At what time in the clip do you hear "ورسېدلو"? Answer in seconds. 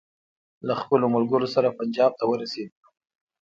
2.27-2.87